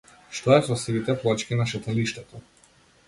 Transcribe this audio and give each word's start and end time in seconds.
Што 0.37 0.53
е 0.55 0.57
со 0.69 0.77
сивите 0.83 1.15
плочки 1.25 1.59
на 1.63 1.67
шеталиштето? 1.75 2.43